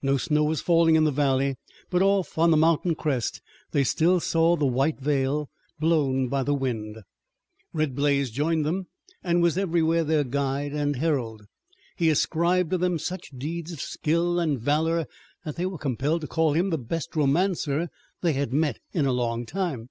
[0.00, 1.56] No snow was falling in the valley,
[1.90, 3.42] but off on the mountain crest
[3.72, 7.02] they still saw the white veil, blown by the wind.
[7.74, 8.86] Red Blaze joined them
[9.22, 11.42] and was everywhere their guide and herald.
[11.94, 15.04] He ascribed to them such deeds of skill and valor
[15.44, 17.90] that they were compelled to call him the best romancer
[18.22, 19.90] they had met in a long time.